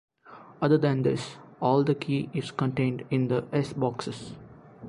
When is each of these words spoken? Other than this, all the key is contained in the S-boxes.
Other 0.63 0.79
than 0.79 1.03
this, 1.03 1.35
all 1.59 1.83
the 1.83 1.93
key 1.93 2.31
is 2.33 2.49
contained 2.49 3.05
in 3.11 3.27
the 3.27 3.45
S-boxes. 3.53 4.33